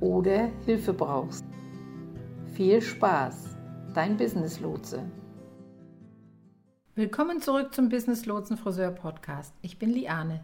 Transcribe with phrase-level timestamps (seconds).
[0.00, 1.44] oder Hilfe brauchst.
[2.54, 3.56] Viel Spaß,
[3.94, 5.02] dein Business Lotse.
[6.94, 9.54] Willkommen zurück zum Business Lotsen Friseur Podcast.
[9.62, 10.42] Ich bin Liane.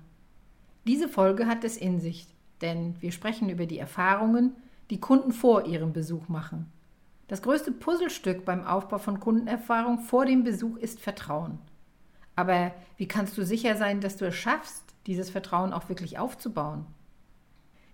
[0.86, 2.26] Diese Folge hat es in sich,
[2.60, 4.52] denn wir sprechen über die Erfahrungen,
[4.90, 6.70] die Kunden vor ihrem Besuch machen.
[7.28, 11.58] Das größte Puzzlestück beim Aufbau von Kundenerfahrung vor dem Besuch ist Vertrauen.
[12.36, 16.86] Aber wie kannst du sicher sein, dass du es schaffst, dieses Vertrauen auch wirklich aufzubauen?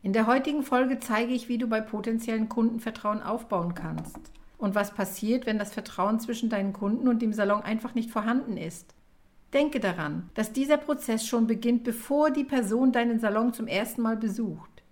[0.05, 4.19] In der heutigen Folge zeige ich, wie du bei potenziellen Kunden Vertrauen aufbauen kannst
[4.58, 8.56] und was passiert, wenn das Vertrauen zwischen deinen Kunden und dem Salon einfach nicht vorhanden
[8.56, 8.95] ist.
[9.53, 14.17] Denke daran, dass dieser Prozess schon beginnt, bevor die Person deinen Salon zum ersten Mal
[14.17, 14.83] besucht.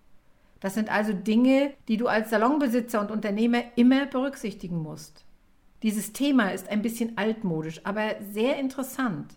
[0.61, 5.25] Das sind also Dinge, die du als Salonbesitzer und Unternehmer immer berücksichtigen musst.
[5.83, 9.35] Dieses Thema ist ein bisschen altmodisch, aber sehr interessant.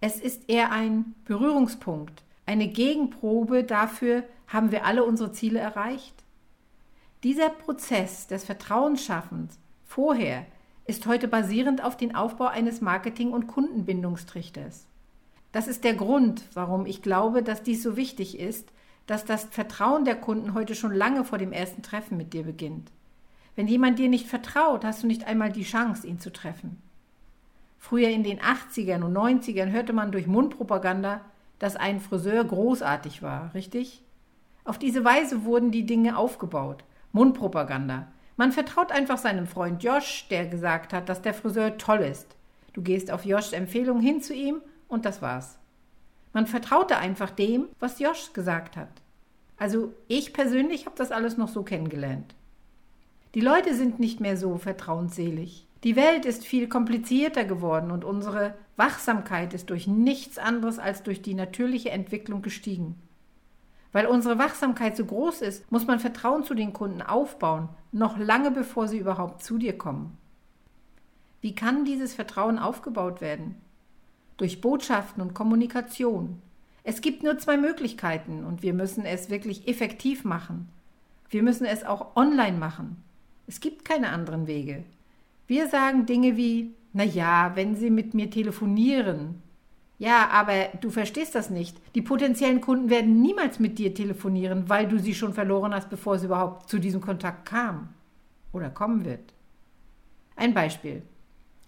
[0.00, 6.14] Es ist eher ein Berührungspunkt, eine Gegenprobe dafür, haben wir alle unsere Ziele erreicht?
[7.22, 10.46] Dieser Prozess des Vertrauensschaffens vorher
[10.86, 14.86] ist heute basierend auf den Aufbau eines Marketing- und Kundenbindungstrichters.
[15.52, 18.68] Das ist der Grund, warum ich glaube, dass dies so wichtig ist,
[19.06, 22.90] dass das Vertrauen der Kunden heute schon lange vor dem ersten Treffen mit dir beginnt.
[23.56, 26.82] Wenn jemand dir nicht vertraut, hast du nicht einmal die Chance, ihn zu treffen.
[27.78, 31.20] Früher in den 80ern und 90ern hörte man durch Mundpropaganda,
[31.58, 34.02] dass ein Friseur großartig war, richtig?
[34.64, 36.84] Auf diese Weise wurden die Dinge aufgebaut.
[37.12, 38.08] Mundpropaganda.
[38.36, 42.34] Man vertraut einfach seinem Freund Josh, der gesagt hat, dass der Friseur toll ist.
[42.72, 45.58] Du gehst auf Joshs Empfehlung hin zu ihm und das war's.
[46.32, 48.88] Man vertraute einfach dem, was Josh gesagt hat.
[49.56, 52.34] Also ich persönlich habe das alles noch so kennengelernt.
[53.34, 55.66] Die Leute sind nicht mehr so vertrauensselig.
[55.84, 61.20] Die Welt ist viel komplizierter geworden und unsere Wachsamkeit ist durch nichts anderes als durch
[61.20, 62.94] die natürliche Entwicklung gestiegen.
[63.92, 68.50] Weil unsere Wachsamkeit so groß ist, muss man Vertrauen zu den Kunden aufbauen, noch lange
[68.50, 70.16] bevor sie überhaupt zu dir kommen.
[71.42, 73.56] Wie kann dieses Vertrauen aufgebaut werden?
[74.38, 76.40] Durch Botschaften und Kommunikation.
[76.82, 80.70] Es gibt nur zwei Möglichkeiten und wir müssen es wirklich effektiv machen.
[81.28, 83.04] Wir müssen es auch online machen.
[83.46, 84.84] Es gibt keine anderen Wege.
[85.46, 89.42] Wir sagen Dinge wie, na ja, wenn Sie mit mir telefonieren.
[89.98, 91.76] Ja, aber du verstehst das nicht.
[91.94, 96.16] Die potenziellen Kunden werden niemals mit dir telefonieren, weil du sie schon verloren hast, bevor
[96.16, 97.90] es überhaupt zu diesem Kontakt kam
[98.52, 99.32] oder kommen wird.
[100.36, 101.02] Ein Beispiel.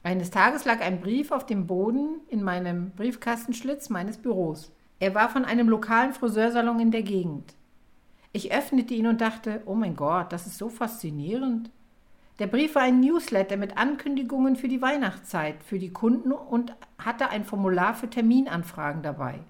[0.02, 4.72] Eines Tages lag ein Brief auf dem Boden in meinem Briefkastenschlitz meines Büros.
[4.98, 7.54] Er war von einem lokalen Friseursalon in der Gegend.
[8.32, 11.70] Ich öffnete ihn und dachte, oh mein Gott, das ist so faszinierend.
[12.38, 17.30] Der Brief war ein Newsletter mit Ankündigungen für die Weihnachtszeit für die Kunden und hatte
[17.30, 19.40] ein Formular für Terminanfragen dabei.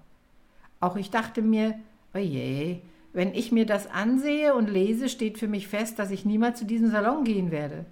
[0.79, 1.77] Auch ich dachte mir,
[2.13, 2.81] oje,
[3.11, 6.65] wenn ich mir das ansehe und lese, steht für mich fest, dass ich niemals zu
[6.65, 7.85] diesem Salon gehen werde.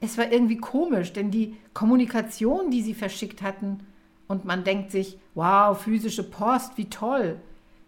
[0.00, 3.80] Es war irgendwie komisch, denn die Kommunikation, die sie verschickt hatten,
[4.28, 7.36] und man denkt sich, wow, physische Post, wie toll.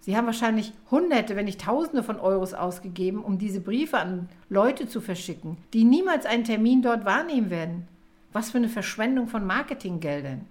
[0.01, 4.89] Sie haben wahrscheinlich Hunderte, wenn nicht Tausende von Euros ausgegeben, um diese Briefe an Leute
[4.89, 7.89] zu verschicken, die niemals einen Termin dort wahrnehmen werden.
[8.33, 10.47] Was für eine Verschwendung von Marketinggeldern.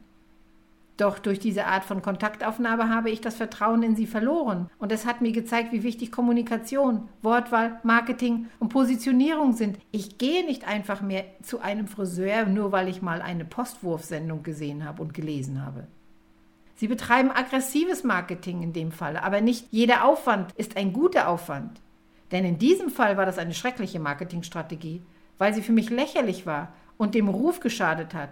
[0.98, 4.68] Doch durch diese Art von Kontaktaufnahme habe ich das Vertrauen in sie verloren.
[4.80, 9.78] Und es hat mir gezeigt, wie wichtig Kommunikation, Wortwahl, Marketing und Positionierung sind.
[9.92, 14.86] Ich gehe nicht einfach mehr zu einem Friseur, nur weil ich mal eine Postwurfsendung gesehen
[14.86, 15.86] habe und gelesen habe.
[16.78, 21.82] Sie betreiben aggressives Marketing in dem Fall, aber nicht jeder Aufwand ist ein guter Aufwand.
[22.32, 25.02] Denn in diesem Fall war das eine schreckliche Marketingstrategie,
[25.40, 28.30] weil sie für mich lächerlich war und dem Ruf geschadet hat.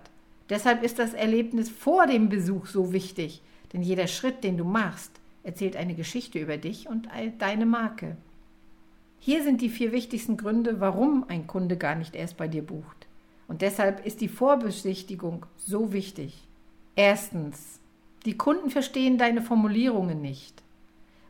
[0.50, 3.42] Deshalb ist das Erlebnis vor dem Besuch so wichtig,
[3.74, 5.12] denn jeder Schritt, den du machst,
[5.44, 7.07] erzählt eine Geschichte über dich und
[7.39, 8.15] deine Marke.
[9.19, 13.07] Hier sind die vier wichtigsten Gründe, warum ein Kunde gar nicht erst bei dir bucht.
[13.48, 16.48] Und deshalb ist die Vorbesichtigung so wichtig.
[16.95, 17.80] Erstens,
[18.25, 20.63] die Kunden verstehen deine Formulierungen nicht.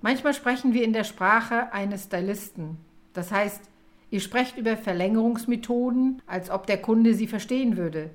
[0.01, 2.77] Manchmal sprechen wir in der Sprache eines Stylisten.
[3.13, 3.61] Das heißt,
[4.11, 8.11] ihr sprecht über Verlängerungsmethoden, als ob der Kunde sie verstehen würde.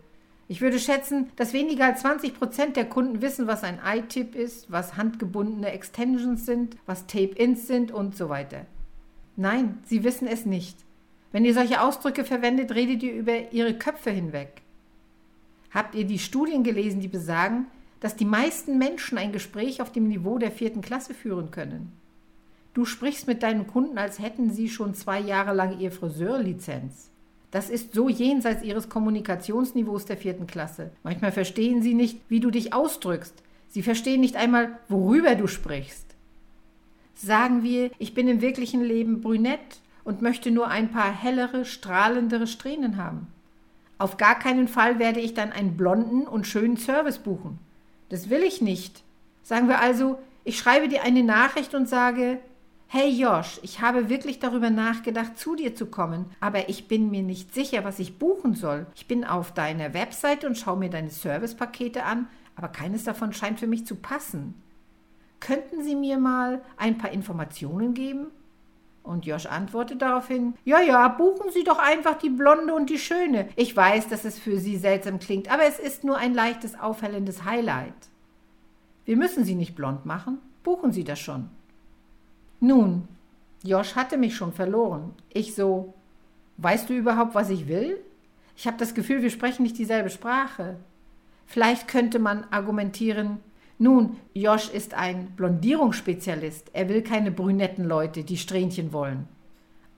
[0.48, 4.70] Ich würde schätzen, dass weniger als 20 Prozent der Kunden wissen, was ein iTip ist,
[4.70, 8.66] was handgebundene Extensions sind, was Tape-Ins sind und so weiter.
[9.36, 10.76] Nein, sie wissen es nicht.
[11.32, 14.62] Wenn ihr solche Ausdrücke verwendet, redet ihr über ihre Köpfe hinweg.
[15.70, 17.66] Habt ihr die Studien gelesen, die besagen,
[18.00, 21.92] dass die meisten Menschen ein Gespräch auf dem Niveau der vierten Klasse führen können?
[22.72, 27.10] Du sprichst mit deinen Kunden, als hätten sie schon zwei Jahre lang ihr Friseurlizenz.
[27.50, 30.92] Das ist so jenseits ihres Kommunikationsniveaus der vierten Klasse.
[31.02, 33.42] Manchmal verstehen sie nicht, wie du dich ausdrückst.
[33.68, 36.14] Sie verstehen nicht einmal, worüber du sprichst.
[37.14, 42.46] Sagen wir, ich bin im wirklichen Leben brünett und möchte nur ein paar hellere, strahlendere
[42.46, 43.26] Strähnen haben.
[43.98, 47.58] Auf gar keinen Fall werde ich dann einen blonden und schönen Service buchen.
[48.10, 49.02] Das will ich nicht.
[49.42, 52.38] Sagen wir also, ich schreibe dir eine Nachricht und sage,
[52.92, 57.22] Hey Josh, ich habe wirklich darüber nachgedacht, zu dir zu kommen, aber ich bin mir
[57.22, 58.84] nicht sicher, was ich buchen soll.
[58.96, 62.26] Ich bin auf deiner Webseite und schaue mir deine Servicepakete an,
[62.56, 64.60] aber keines davon scheint für mich zu passen.
[65.38, 68.26] Könnten Sie mir mal ein paar Informationen geben?
[69.10, 73.48] Und Josh antwortet daraufhin, ja, ja, buchen Sie doch einfach die Blonde und die Schöne.
[73.56, 77.44] Ich weiß, dass es für Sie seltsam klingt, aber es ist nur ein leichtes, aufhellendes
[77.44, 77.92] Highlight.
[79.04, 81.48] Wir müssen Sie nicht blond machen, buchen Sie das schon.
[82.60, 83.08] Nun,
[83.64, 85.12] Josh hatte mich schon verloren.
[85.28, 85.92] Ich so,
[86.58, 87.98] weißt du überhaupt, was ich will?
[88.56, 90.76] Ich habe das Gefühl, wir sprechen nicht dieselbe Sprache.
[91.46, 93.40] Vielleicht könnte man argumentieren,
[93.80, 96.70] nun, Josh ist ein Blondierungsspezialist.
[96.74, 99.26] Er will keine brünetten Leute, die Strähnchen wollen.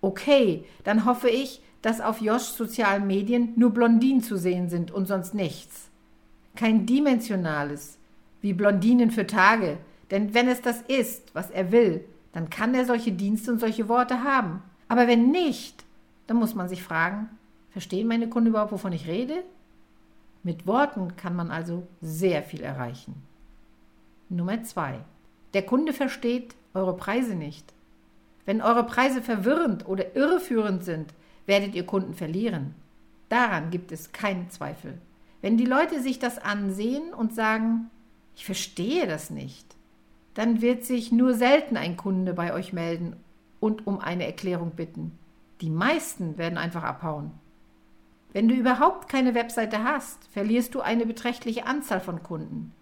[0.01, 5.09] Okay, dann hoffe ich, dass auf Joshs sozialen Medien nur Blondinen zu sehen sind und
[5.09, 5.91] sonst nichts.
[6.55, 7.99] Kein dimensionales,
[8.41, 9.79] wie Blondinen für Tage.
[10.13, 13.89] Denn wenn es das ist, was er will, dann kann er solche Dienste und solche
[13.89, 14.63] Worte haben.
[14.87, 15.85] Aber wenn nicht,
[16.29, 17.31] dann muss man sich fragen,
[17.71, 19.43] verstehen meine Kunden überhaupt, wovon ich rede?
[20.45, 23.32] Mit Worten kann man also sehr viel erreichen.
[24.33, 25.01] Nummer zwei.
[25.55, 27.73] Der Kunde versteht eure Preise nicht.
[28.45, 31.13] Wenn eure Preise verwirrend oder irreführend sind,
[31.47, 32.75] werdet ihr Kunden verlieren.
[33.29, 34.99] Daran gibt es keinen Zweifel.
[35.41, 37.91] Wenn die Leute sich das ansehen und sagen,
[38.35, 39.77] ich verstehe das nicht,
[40.35, 43.17] dann wird sich nur selten ein Kunde bei euch melden
[43.61, 45.19] und um eine Erklärung bitten.
[45.61, 47.33] Die meisten werden einfach abhauen.
[48.33, 52.73] Wenn du überhaupt keine Webseite hast, verlierst du eine beträchtliche Anzahl von Kunden.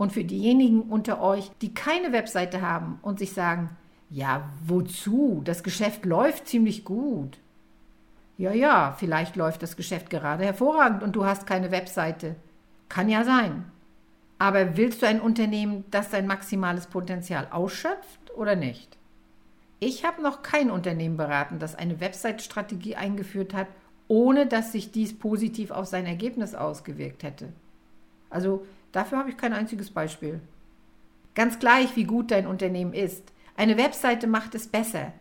[0.00, 3.68] Und für diejenigen unter euch, die keine Webseite haben und sich sagen,
[4.08, 5.42] ja, wozu?
[5.44, 7.36] Das Geschäft läuft ziemlich gut.
[8.38, 12.36] Ja, ja, vielleicht läuft das Geschäft gerade hervorragend und du hast keine Webseite.
[12.88, 13.66] Kann ja sein.
[14.38, 18.96] Aber willst du ein Unternehmen, das sein maximales Potenzial ausschöpft oder nicht?
[19.80, 23.66] Ich habe noch kein Unternehmen beraten, das eine Website-Strategie eingeführt hat,
[24.08, 27.52] ohne dass sich dies positiv auf sein Ergebnis ausgewirkt hätte.
[28.30, 30.40] Also dafür habe ich kein einziges Beispiel.
[31.34, 33.32] Ganz gleich, wie gut dein Unternehmen ist.
[33.56, 35.12] Eine Webseite macht es besser.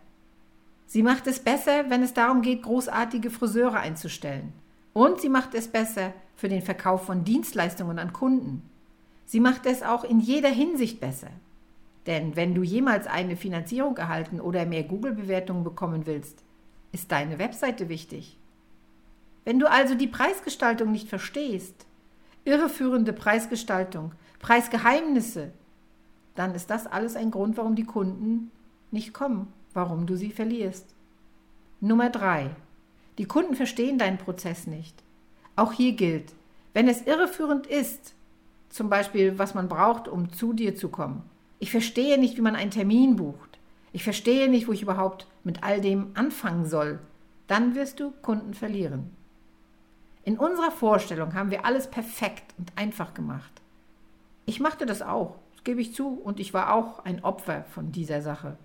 [0.86, 4.54] Sie macht es besser, wenn es darum geht, großartige Friseure einzustellen.
[4.94, 8.64] Und sie macht es besser für den Verkauf von Dienstleistungen an Kunden.
[9.26, 11.30] Sie macht es auch in jeder Hinsicht besser.
[12.08, 16.44] Denn wenn du jemals eine Finanzierung erhalten oder mehr Google-Bewertungen bekommen willst,
[16.92, 18.40] ist deine Webseite wichtig.
[19.46, 21.86] Wenn du also die Preisgestaltung nicht verstehst,
[22.46, 25.52] irreführende Preisgestaltung, Preisgeheimnisse,
[26.36, 28.52] dann ist das alles ein Grund, warum die Kunden
[28.92, 30.96] nicht kommen, warum du sie verlierst.
[31.82, 32.50] Nummer drei:
[33.18, 35.04] Die Kunden verstehen deinen Prozess nicht.
[35.56, 36.34] Auch hier gilt,
[36.74, 38.14] wenn es irreführend ist,
[38.70, 41.24] zum Beispiel, was man braucht, um zu dir zu kommen.
[41.60, 43.60] Ich verstehe nicht, wie man einen Termin bucht.
[43.92, 47.00] Ich verstehe nicht, wo ich überhaupt mit all dem anfangen soll.
[47.48, 49.10] Dann wirst du Kunden verlieren.
[50.24, 53.62] In unserer Vorstellung haben wir alles perfekt und einfach gemacht.
[54.46, 57.92] Ich machte das auch, das gebe ich zu, und ich war auch ein Opfer von
[57.92, 58.58] dieser Sache.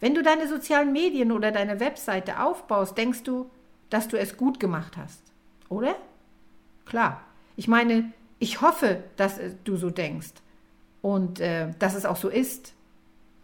[0.00, 3.50] Wenn du deine sozialen Medien oder deine Webseite aufbaust, denkst du,
[3.90, 5.22] dass du es gut gemacht hast,
[5.68, 5.96] oder?
[6.84, 7.20] Klar.
[7.56, 10.34] Ich meine, ich hoffe, dass äh, du so denkst
[11.02, 12.74] und äh, dass es auch so ist.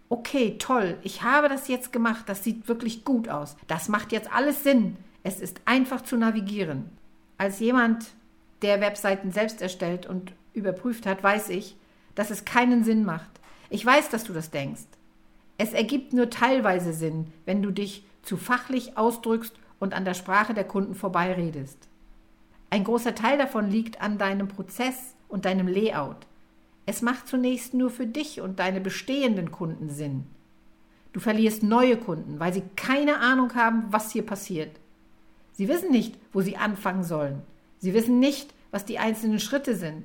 [0.09, 3.57] Okay, toll, ich habe das jetzt gemacht, das sieht wirklich gut aus.
[3.67, 4.97] Das macht jetzt alles Sinn.
[5.23, 6.91] Es ist einfach zu navigieren.
[7.39, 8.07] Als jemand,
[8.63, 11.77] der Webseiten selbst erstellt und überprüft hat, weiß ich,
[12.15, 13.31] dass es keinen Sinn macht.
[13.71, 14.87] Ich weiß, dass du das denkst.
[15.59, 20.55] Es ergibt nur teilweise Sinn, wenn du dich zu fachlich ausdrückst und an der Sprache
[20.55, 21.89] der Kunden vorbeiredest.
[22.71, 26.27] Ein großer Teil davon liegt an deinem Prozess und deinem Layout.
[26.87, 30.27] Es macht zunächst nur für dich und deine bestehenden Kunden Sinn.
[31.13, 34.81] Du verlierst neue Kunden, weil sie keine Ahnung haben, was hier passiert.
[35.55, 37.43] Sie wissen nicht, wo sie anfangen sollen.
[37.79, 40.05] Sie wissen nicht, was die einzelnen Schritte sind.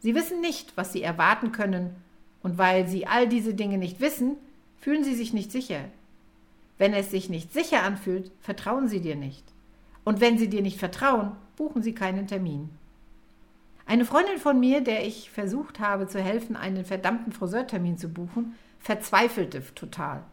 [0.00, 1.94] Sie wissen nicht, was sie erwarten können.
[2.42, 4.36] Und weil sie all diese Dinge nicht wissen,
[4.78, 5.80] fühlen sie sich nicht sicher.
[6.78, 9.44] Wenn es sich nicht sicher anfühlt, vertrauen sie dir nicht.
[10.04, 12.70] Und wenn sie dir nicht vertrauen, buchen sie keinen Termin.
[13.86, 18.54] Eine Freundin von mir, der ich versucht habe zu helfen, einen verdammten Friseurtermin zu buchen,
[18.78, 20.24] verzweifelte total.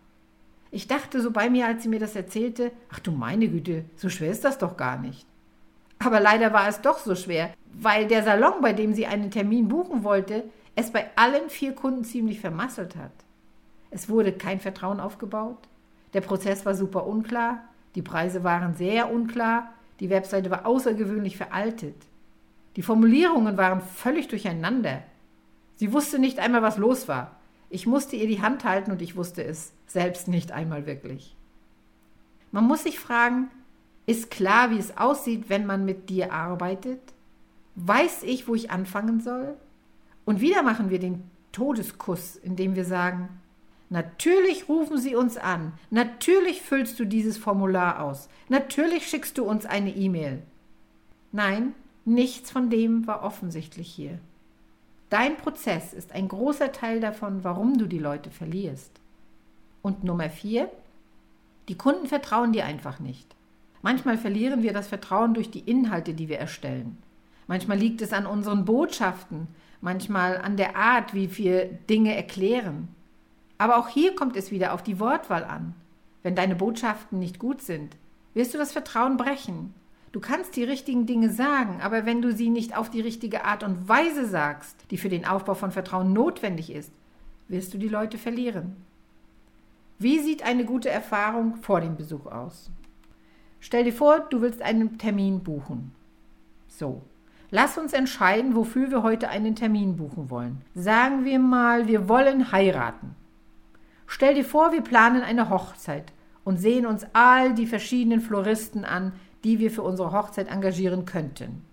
[0.73, 4.09] Ich dachte so bei mir, als sie mir das erzählte, ach du meine Güte, so
[4.09, 5.27] schwer ist das doch gar nicht.
[5.99, 9.67] Aber leider war es doch so schwer, weil der Salon, bei dem sie einen Termin
[9.67, 13.11] buchen wollte, es bei allen vier Kunden ziemlich vermasselt hat.
[13.91, 15.59] Es wurde kein Vertrauen aufgebaut,
[16.15, 21.97] der Prozess war super unklar, die Preise waren sehr unklar, die Webseite war außergewöhnlich veraltet.
[22.77, 25.03] Die Formulierungen waren völlig durcheinander.
[25.75, 27.35] Sie wusste nicht einmal, was los war.
[27.73, 31.35] Ich musste ihr die Hand halten und ich wusste es selbst nicht einmal wirklich.
[32.51, 33.49] Man muss sich fragen,
[34.05, 37.01] ist klar, wie es aussieht, wenn man mit dir arbeitet?
[37.73, 39.55] Weiß ich, wo ich anfangen soll?
[40.23, 43.29] Und wieder machen wir den Todeskuss, indem wir sagen,
[43.89, 45.73] Natürlich rufen Sie uns an.
[45.91, 48.27] Natürlich füllst du dieses Formular aus.
[48.49, 50.41] Natürlich schickst du uns eine E-Mail.
[51.31, 54.19] Nein, nichts von dem war offensichtlich hier.
[55.13, 58.99] Dein Prozess ist ein großer Teil davon, warum du die Leute verlierst.
[59.83, 60.71] Und Nummer vier,
[61.67, 63.35] die Kunden vertrauen dir einfach nicht.
[63.83, 66.97] Manchmal verlieren wir das Vertrauen durch die Inhalte, die wir erstellen.
[67.45, 69.49] Manchmal liegt es an unseren Botschaften,
[69.81, 72.87] manchmal an der Art, wie wir Dinge erklären.
[73.59, 75.75] Aber auch hier kommt es wieder auf die Wortwahl an.
[76.23, 77.97] Wenn deine Botschaften nicht gut sind,
[78.33, 79.75] wirst du das Vertrauen brechen.
[80.13, 83.63] Du kannst die richtigen Dinge sagen, aber wenn du sie nicht auf die richtige Art
[83.63, 86.93] und Weise sagst, die für den Aufbau von Vertrauen notwendig ist,
[87.47, 88.75] wirst du die Leute verlieren.
[89.97, 92.69] Wie sieht eine gute Erfahrung vor dem Besuch aus?
[93.59, 95.95] Stell dir vor, du willst einen Termin buchen.
[96.67, 97.01] So,
[97.49, 100.61] lass uns entscheiden, wofür wir heute einen Termin buchen wollen.
[100.75, 103.15] Sagen wir mal, wir wollen heiraten.
[104.05, 109.13] Stell dir vor, wir planen eine Hochzeit und sehen uns all die verschiedenen Floristen an,
[109.43, 111.63] die wir für unsere Hochzeit engagieren könnten.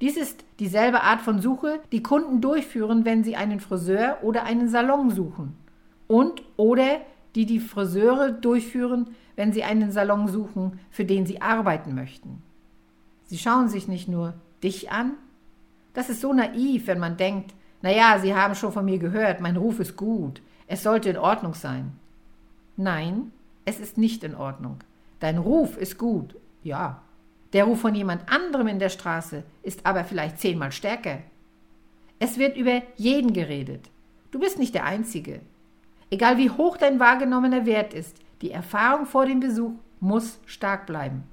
[0.00, 4.68] Dies ist dieselbe Art von Suche, die Kunden durchführen, wenn sie einen Friseur oder einen
[4.68, 5.56] Salon suchen.
[6.06, 7.00] Und oder
[7.34, 12.42] die die Friseure durchführen, wenn sie einen Salon suchen, für den sie arbeiten möchten.
[13.24, 15.12] Sie schauen sich nicht nur dich an.
[15.92, 19.56] Das ist so naiv, wenn man denkt, naja, Sie haben schon von mir gehört, mein
[19.56, 21.92] Ruf ist gut, es sollte in Ordnung sein.
[22.76, 23.32] Nein,
[23.64, 24.78] es ist nicht in Ordnung.
[25.18, 27.02] Dein Ruf ist gut, ja.
[27.52, 31.18] Der Ruf von jemand anderem in der Straße ist aber vielleicht zehnmal stärker.
[32.18, 33.90] Es wird über jeden geredet.
[34.30, 35.40] Du bist nicht der Einzige.
[36.10, 41.24] Egal wie hoch dein wahrgenommener Wert ist, die Erfahrung vor dem Besuch muss stark bleiben.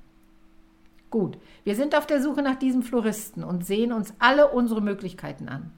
[1.10, 5.48] Gut, wir sind auf der Suche nach diesem Floristen und sehen uns alle unsere Möglichkeiten
[5.48, 5.72] an.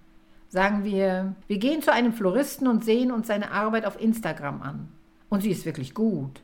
[0.50, 4.90] Sagen wir, wir gehen zu einem Floristen und sehen uns seine Arbeit auf Instagram an.
[5.30, 6.42] Und sie ist wirklich gut.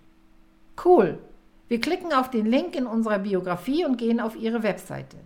[0.83, 1.17] Cool.
[1.67, 5.17] Wir klicken auf den Link in unserer Biografie und gehen auf ihre Webseite.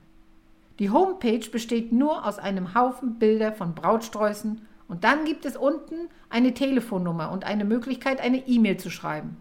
[0.80, 6.08] Die Homepage besteht nur aus einem Haufen Bilder von Brautsträußen und dann gibt es unten
[6.30, 9.38] eine Telefonnummer und eine Möglichkeit, eine E-Mail zu schreiben.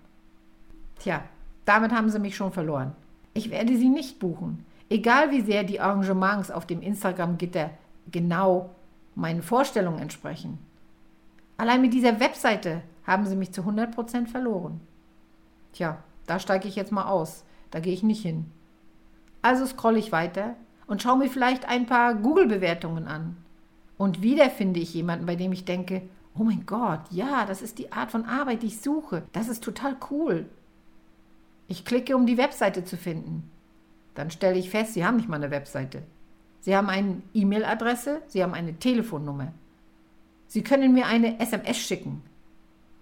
[0.99, 1.23] Tja,
[1.64, 2.93] damit haben sie mich schon verloren.
[3.35, 7.71] Ich werde sie nicht buchen, egal wie sehr die Arrangements auf dem Instagram-Gitter
[8.11, 8.71] genau
[9.14, 10.59] meinen Vorstellungen entsprechen.
[11.57, 14.81] Allein mit dieser Webseite haben sie mich zu 100% verloren.
[15.73, 17.44] Tja, da steige ich jetzt mal aus.
[17.70, 18.47] Da gehe ich nicht hin.
[19.42, 20.54] Also scrolle ich weiter
[20.87, 23.37] und schaue mir vielleicht ein paar Google-Bewertungen an.
[23.97, 26.02] Und wieder finde ich jemanden, bei dem ich denke,
[26.38, 29.25] oh mein Gott, ja, das ist die Art von Arbeit, die ich suche.
[29.32, 30.47] Das ist total cool.
[31.66, 33.50] Ich klicke, um die Webseite zu finden.
[34.14, 36.02] Dann stelle ich fest, sie haben nicht mal eine Webseite.
[36.61, 39.52] Sie haben eine E-Mail-Adresse, Sie haben eine Telefonnummer.
[40.49, 42.23] Sie können mir eine SMS schicken.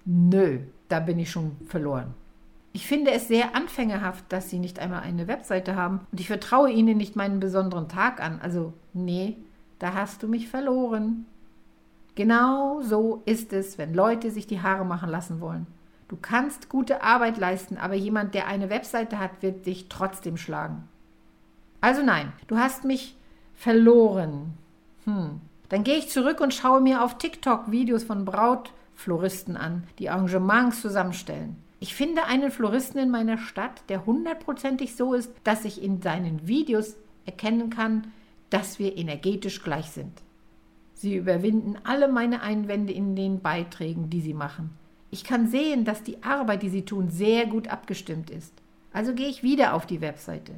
[0.04, 2.14] Nö, da bin ich schon verloren.
[2.76, 6.70] Ich finde es sehr anfängerhaft, dass Sie nicht einmal eine Webseite haben und ich vertraue
[6.70, 8.38] Ihnen nicht meinen besonderen Tag an.
[8.42, 9.38] Also, nee,
[9.78, 11.24] da hast du mich verloren.
[12.16, 15.66] Genau so ist es, wenn Leute sich die Haare machen lassen wollen.
[16.08, 20.86] Du kannst gute Arbeit leisten, aber jemand, der eine Webseite hat, wird dich trotzdem schlagen.
[21.80, 23.16] Also nein, du hast mich
[23.54, 24.52] verloren.
[25.06, 25.40] Hm.
[25.70, 30.82] Dann gehe ich zurück und schaue mir auf TikTok Videos von Brautfloristen an, die Arrangements
[30.82, 31.64] zusammenstellen.
[31.78, 36.46] Ich finde einen Floristen in meiner Stadt, der hundertprozentig so ist, dass ich in seinen
[36.48, 38.12] Videos erkennen kann,
[38.48, 40.22] dass wir energetisch gleich sind.
[40.94, 44.70] Sie überwinden alle meine Einwände in den Beiträgen, die sie machen.
[45.10, 48.54] Ich kann sehen, dass die Arbeit, die sie tun, sehr gut abgestimmt ist.
[48.92, 50.54] Also gehe ich wieder auf die Webseite.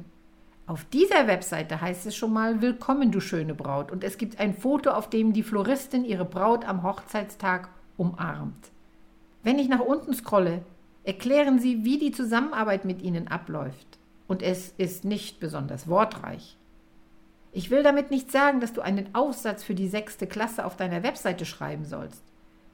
[0.65, 3.91] Auf dieser Webseite heißt es schon mal Willkommen, du schöne Braut.
[3.91, 8.71] Und es gibt ein Foto, auf dem die Floristin ihre Braut am Hochzeitstag umarmt.
[9.43, 10.61] Wenn ich nach unten scrolle,
[11.03, 13.97] erklären sie, wie die Zusammenarbeit mit ihnen abläuft.
[14.27, 16.57] Und es ist nicht besonders wortreich.
[17.51, 21.01] Ich will damit nicht sagen, dass du einen Aufsatz für die sechste Klasse auf deiner
[21.01, 22.23] Webseite schreiben sollst.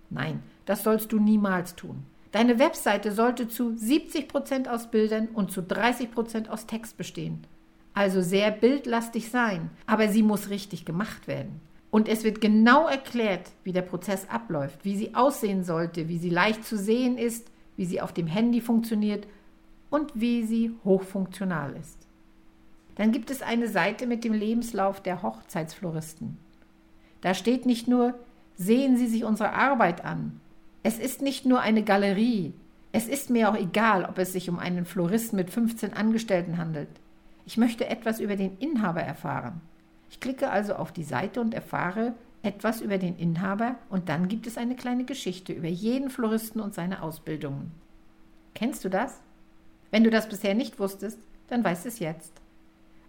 [0.09, 2.03] Nein, das sollst du niemals tun.
[2.31, 7.47] Deine Webseite sollte zu 70 Prozent aus Bildern und zu 30 Prozent aus Text bestehen.
[7.93, 11.61] Also sehr bildlastig sein, aber sie muss richtig gemacht werden.
[11.91, 16.29] Und es wird genau erklärt, wie der Prozess abläuft, wie sie aussehen sollte, wie sie
[16.29, 19.27] leicht zu sehen ist, wie sie auf dem Handy funktioniert
[19.89, 22.07] und wie sie hochfunktional ist.
[22.95, 26.37] Dann gibt es eine Seite mit dem Lebenslauf der Hochzeitsfloristen.
[27.21, 28.13] Da steht nicht nur,
[28.55, 30.39] sehen Sie sich unsere Arbeit an.
[30.83, 32.53] Es ist nicht nur eine Galerie.
[32.91, 36.87] Es ist mir auch egal, ob es sich um einen Floristen mit 15 Angestellten handelt.
[37.45, 39.61] Ich möchte etwas über den Inhaber erfahren.
[40.09, 42.13] Ich klicke also auf die Seite und erfahre
[42.45, 46.73] etwas über den Inhaber und dann gibt es eine kleine Geschichte über jeden Floristen und
[46.73, 47.71] seine Ausbildungen.
[48.53, 49.19] Kennst du das?
[49.91, 52.33] Wenn du das bisher nicht wusstest, dann weißt es jetzt.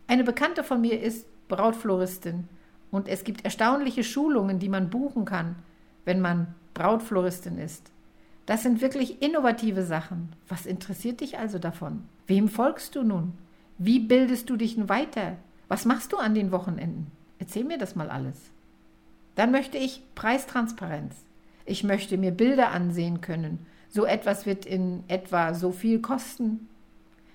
[0.06, 2.48] Eine Bekannte von mir ist Brautfloristin
[2.90, 5.56] und es gibt erstaunliche Schulungen, die man buchen kann,
[6.04, 7.90] wenn man Brautfloristin ist.
[8.46, 10.30] Das sind wirklich innovative Sachen.
[10.48, 12.04] Was interessiert dich also davon?
[12.26, 13.32] Wem folgst du nun?
[13.78, 15.36] Wie bildest du dich weiter?
[15.68, 17.10] Was machst du an den Wochenenden?
[17.38, 18.52] Erzähl mir das mal alles.
[19.36, 21.14] Dann möchte ich Preistransparenz.
[21.64, 23.66] Ich möchte mir Bilder ansehen können.
[23.88, 26.68] So etwas wird in etwa so viel kosten.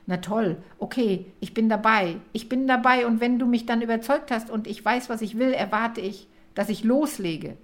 [0.07, 2.17] Na toll, okay, ich bin dabei.
[2.33, 5.37] Ich bin dabei und wenn du mich dann überzeugt hast und ich weiß, was ich
[5.37, 7.55] will, erwarte ich, dass ich loslege.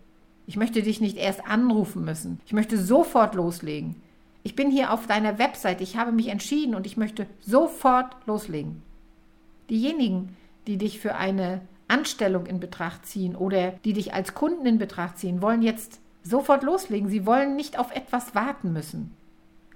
[0.45, 2.39] Ich möchte dich nicht erst anrufen müssen.
[2.45, 3.95] Ich möchte sofort loslegen.
[4.43, 8.81] Ich bin hier auf deiner Website, ich habe mich entschieden und ich möchte sofort loslegen.
[9.69, 14.78] Diejenigen, die dich für eine Anstellung in Betracht ziehen oder die dich als Kunden in
[14.78, 17.10] Betracht ziehen, wollen jetzt sofort loslegen.
[17.10, 19.15] Sie wollen nicht auf etwas warten müssen.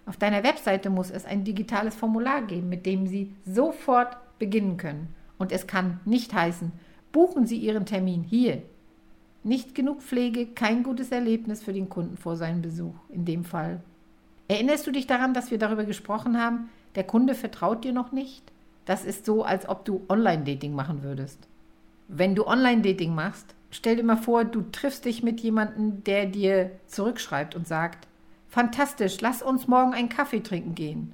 [0.05, 5.15] Auf deiner Webseite muss es ein digitales Formular geben, mit dem Sie sofort beginnen können.
[5.37, 6.71] Und es kann nicht heißen,
[7.11, 8.61] buchen Sie Ihren Termin hier.
[9.43, 13.81] Nicht genug Pflege, kein gutes Erlebnis für den Kunden vor seinem Besuch in dem Fall.
[14.47, 18.51] Erinnerst du dich daran, dass wir darüber gesprochen haben, der Kunde vertraut dir noch nicht?
[18.85, 21.47] Das ist so, als ob du Online-Dating machen würdest.
[22.07, 26.71] Wenn du Online-Dating machst, stell dir mal vor, du triffst dich mit jemandem, der dir
[26.87, 28.07] zurückschreibt und sagt,
[28.49, 31.13] fantastisch, lass uns morgen einen Kaffee trinken gehen.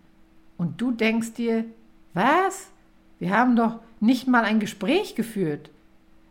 [0.58, 1.66] Und du denkst dir,
[2.14, 2.70] was?
[3.20, 5.70] Wir haben doch nicht mal ein Gespräch geführt.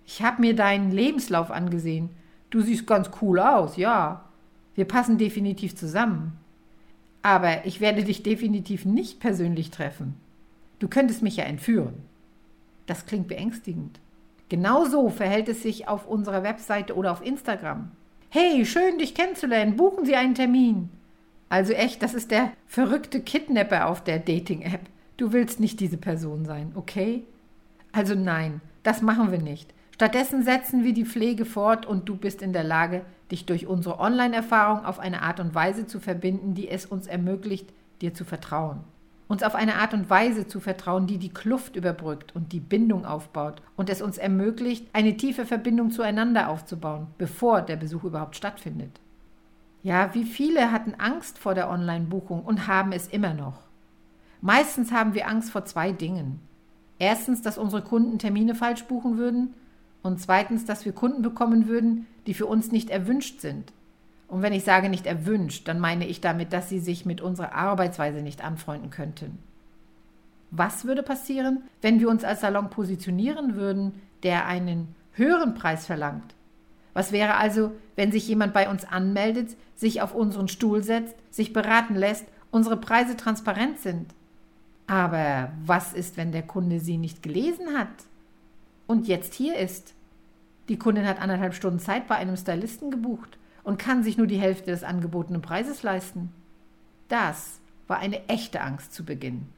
[0.04, 2.10] Ich habe mir deinen Lebenslauf angesehen.
[2.50, 4.24] Du siehst ganz cool aus, ja.
[4.74, 6.38] Wir passen definitiv zusammen
[7.26, 10.14] aber ich werde dich definitiv nicht persönlich treffen.
[10.78, 11.94] Du könntest mich ja entführen.
[12.86, 13.98] Das klingt beängstigend.
[14.48, 17.90] Genauso verhält es sich auf unserer Webseite oder auf Instagram.
[18.28, 20.90] Hey, schön dich kennenzulernen, buchen Sie einen Termin.
[21.48, 24.80] Also echt, das ist der verrückte Kidnapper auf der Dating-App.
[25.16, 27.24] Du willst nicht diese Person sein, okay?
[27.92, 29.72] Also nein, das machen wir nicht.
[29.92, 33.98] Stattdessen setzen wir die Pflege fort und du bist in der Lage, dich durch unsere
[33.98, 38.84] Online-Erfahrung auf eine Art und Weise zu verbinden, die es uns ermöglicht, dir zu vertrauen.
[39.28, 43.04] Uns auf eine Art und Weise zu vertrauen, die die Kluft überbrückt und die Bindung
[43.04, 49.00] aufbaut und es uns ermöglicht, eine tiefe Verbindung zueinander aufzubauen, bevor der Besuch überhaupt stattfindet.
[49.82, 53.60] Ja, wie viele hatten Angst vor der Online-Buchung und haben es immer noch?
[54.40, 56.40] Meistens haben wir Angst vor zwei Dingen.
[56.98, 59.54] Erstens, dass unsere Kunden Termine falsch buchen würden
[60.02, 63.72] und zweitens, dass wir Kunden bekommen würden, die für uns nicht erwünscht sind.
[64.28, 67.52] Und wenn ich sage nicht erwünscht, dann meine ich damit, dass sie sich mit unserer
[67.54, 69.38] Arbeitsweise nicht anfreunden könnten.
[70.50, 76.34] Was würde passieren, wenn wir uns als Salon positionieren würden, der einen höheren Preis verlangt?
[76.92, 81.52] Was wäre also, wenn sich jemand bei uns anmeldet, sich auf unseren Stuhl setzt, sich
[81.52, 84.14] beraten lässt, unsere Preise transparent sind?
[84.86, 87.88] Aber was ist, wenn der Kunde sie nicht gelesen hat
[88.86, 89.94] und jetzt hier ist?
[90.68, 94.38] Die Kundin hat anderthalb Stunden Zeit bei einem Stylisten gebucht und kann sich nur die
[94.38, 96.30] Hälfte des angebotenen Preises leisten.
[97.08, 99.48] Das war eine echte Angst zu Beginn.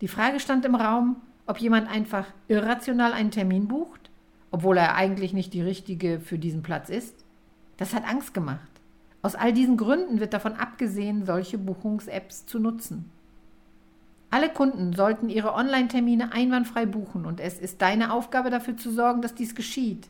[0.00, 4.10] Die Frage stand im Raum, ob jemand einfach irrational einen Termin bucht,
[4.50, 7.24] obwohl er eigentlich nicht die richtige für diesen Platz ist.
[7.76, 8.68] Das hat Angst gemacht.
[9.22, 13.08] Aus all diesen Gründen wird davon abgesehen, solche Buchungs-Apps zu nutzen.
[14.30, 19.22] Alle Kunden sollten ihre Online-Termine einwandfrei buchen und es ist deine Aufgabe dafür zu sorgen,
[19.22, 20.08] dass dies geschieht.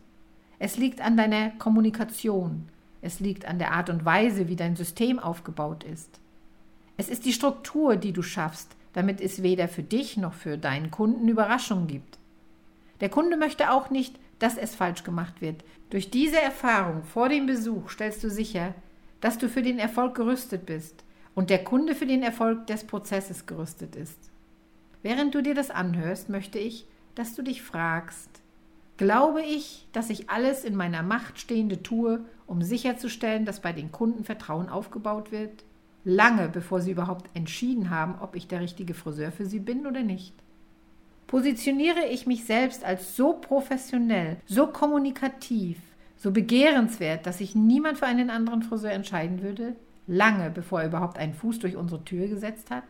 [0.58, 2.68] Es liegt an deiner Kommunikation.
[3.02, 6.20] Es liegt an der Art und Weise, wie dein System aufgebaut ist.
[6.96, 10.90] Es ist die Struktur, die du schaffst, damit es weder für dich noch für deinen
[10.90, 12.18] Kunden Überraschungen gibt.
[13.00, 15.64] Der Kunde möchte auch nicht, dass es falsch gemacht wird.
[15.90, 18.74] Durch diese Erfahrung vor dem Besuch stellst du sicher,
[19.20, 23.46] dass du für den Erfolg gerüstet bist und der Kunde für den Erfolg des Prozesses
[23.46, 24.30] gerüstet ist.
[25.02, 28.41] Während du dir das anhörst, möchte ich, dass du dich fragst,
[28.96, 33.92] glaube ich, dass ich alles in meiner Macht Stehende tue, um sicherzustellen, dass bei den
[33.92, 35.64] Kunden Vertrauen aufgebaut wird?
[36.04, 40.02] lange bevor sie überhaupt entschieden haben, ob ich der richtige Friseur für sie bin oder
[40.02, 40.34] nicht.
[41.26, 45.78] Positioniere ich mich selbst als so professionell, so kommunikativ,
[46.16, 49.74] so begehrenswert, dass sich niemand für einen anderen Friseur entscheiden würde,
[50.06, 52.84] lange bevor er überhaupt einen Fuß durch unsere Tür gesetzt hat?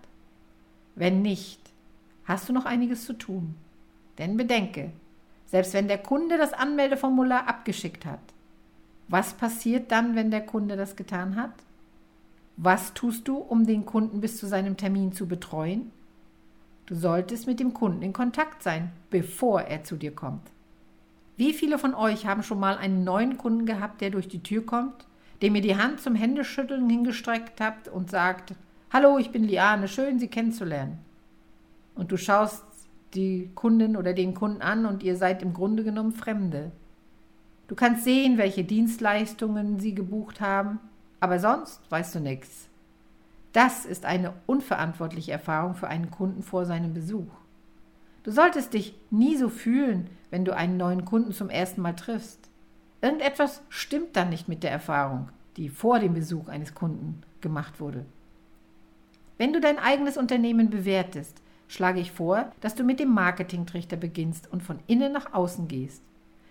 [0.96, 1.60] Wenn nicht,
[2.24, 3.54] hast du noch einiges zu tun.
[4.18, 4.92] Denn bedenke,
[5.52, 8.22] selbst wenn der Kunde das Anmeldeformular abgeschickt hat,
[9.08, 11.52] was passiert dann, wenn der Kunde das getan hat?
[12.56, 15.92] Was tust du, um den Kunden bis zu seinem Termin zu betreuen?
[16.86, 20.50] Du solltest mit dem Kunden in Kontakt sein, bevor er zu dir kommt.
[21.36, 24.64] Wie viele von euch haben schon mal einen neuen Kunden gehabt, der durch die Tür
[24.64, 25.06] kommt,
[25.42, 28.54] dem ihr die Hand zum Händeschütteln hingestreckt habt und sagt,
[28.90, 30.98] Hallo, ich bin Liane, schön Sie kennenzulernen.
[31.94, 32.64] Und du schaust
[33.14, 36.72] die Kundin oder den Kunden an und ihr seid im Grunde genommen Fremde.
[37.68, 40.78] Du kannst sehen, welche Dienstleistungen sie gebucht haben,
[41.20, 42.68] aber sonst weißt du nichts.
[43.52, 47.28] Das ist eine unverantwortliche Erfahrung für einen Kunden vor seinem Besuch.
[48.22, 52.48] Du solltest dich nie so fühlen, wenn du einen neuen Kunden zum ersten Mal triffst.
[53.00, 58.06] Irgendetwas stimmt dann nicht mit der Erfahrung, die vor dem Besuch eines Kunden gemacht wurde.
[59.38, 61.42] Wenn du dein eigenes Unternehmen bewertest,
[61.72, 66.02] schlage ich vor, dass du mit dem Marketingtrichter beginnst und von innen nach außen gehst.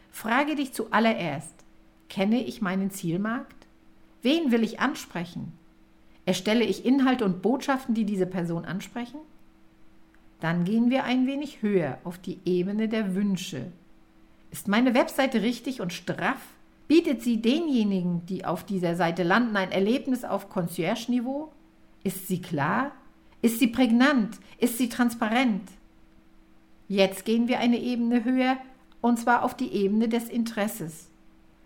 [0.09, 1.53] Frage dich zuallererst,
[2.09, 3.67] kenne ich meinen Zielmarkt?
[4.23, 5.53] Wen will ich ansprechen?
[6.25, 9.19] Erstelle ich Inhalte und Botschaften, die diese Person ansprechen?
[10.39, 13.71] Dann gehen wir ein wenig höher auf die Ebene der Wünsche.
[14.49, 16.41] Ist meine Webseite richtig und straff?
[16.87, 21.51] Bietet sie denjenigen, die auf dieser Seite landen, ein Erlebnis auf Concierge-Niveau?
[22.03, 22.91] Ist sie klar?
[23.41, 24.39] Ist sie prägnant?
[24.59, 25.63] Ist sie transparent?
[26.87, 28.57] Jetzt gehen wir eine Ebene höher,
[29.01, 31.09] und zwar auf die Ebene des Interesses.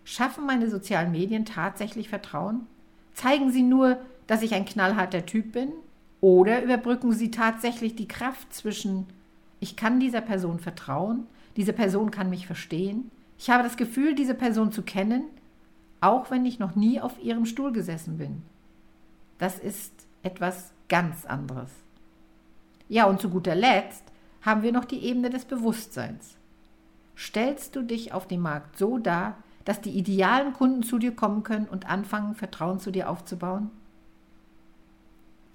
[0.04, 2.66] Schaffen meine sozialen Medien tatsächlich Vertrauen?
[3.12, 5.72] Zeigen sie nur, dass ich ein knallharter Typ bin?
[6.20, 9.06] Oder überbrücken sie tatsächlich die Kraft zwischen,
[9.60, 14.34] ich kann dieser Person vertrauen, diese Person kann mich verstehen, ich habe das Gefühl, diese
[14.34, 15.24] Person zu kennen,
[16.00, 18.42] auch wenn ich noch nie auf ihrem Stuhl gesessen bin.
[19.38, 21.70] Das ist etwas ganz anderes.
[22.88, 24.04] Ja, und zu guter Letzt
[24.42, 26.36] haben wir noch die Ebene des Bewusstseins.
[27.16, 31.42] Stellst du dich auf dem Markt so dar, dass die idealen Kunden zu dir kommen
[31.42, 33.70] können und anfangen, Vertrauen zu dir aufzubauen?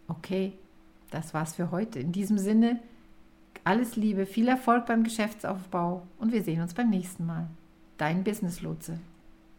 [0.07, 0.53] Okay,
[1.11, 1.99] das war's für heute.
[1.99, 2.79] In diesem Sinne,
[3.63, 7.47] alles Liebe, viel Erfolg beim Geschäftsaufbau und wir sehen uns beim nächsten Mal.
[7.97, 8.99] Dein Business Lotse.